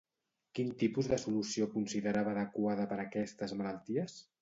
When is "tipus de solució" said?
0.83-1.69